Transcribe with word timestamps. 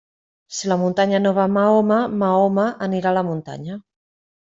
Si 0.59 0.69
la 0.71 0.77
muntanya 0.83 1.19
no 1.27 1.35
va 1.39 1.45
a 1.45 1.53
Mahoma, 1.59 2.01
Mahoma 2.25 2.69
anirà 2.89 3.15
a 3.15 3.19
la 3.23 3.29
muntanya. 3.33 3.83